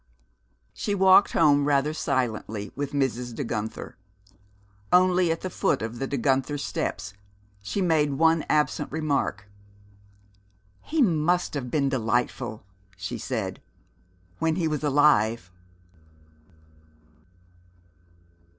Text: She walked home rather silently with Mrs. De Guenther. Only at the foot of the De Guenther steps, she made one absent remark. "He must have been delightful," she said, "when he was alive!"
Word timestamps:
She 0.73 0.95
walked 0.95 1.33
home 1.33 1.65
rather 1.65 1.93
silently 1.93 2.71
with 2.75 2.91
Mrs. 2.91 3.35
De 3.35 3.43
Guenther. 3.43 3.97
Only 4.91 5.29
at 5.31 5.41
the 5.41 5.49
foot 5.51 5.83
of 5.83 5.99
the 5.99 6.07
De 6.07 6.17
Guenther 6.17 6.57
steps, 6.57 7.13
she 7.61 7.83
made 7.83 8.13
one 8.13 8.43
absent 8.49 8.91
remark. 8.91 9.47
"He 10.81 11.03
must 11.03 11.53
have 11.53 11.69
been 11.69 11.87
delightful," 11.89 12.63
she 12.97 13.19
said, 13.19 13.61
"when 14.39 14.55
he 14.55 14.67
was 14.67 14.83
alive!" 14.83 15.51